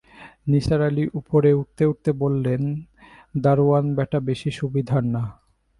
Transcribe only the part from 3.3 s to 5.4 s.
দারোয়ান ব্যাটা বেশি সুবিধার না।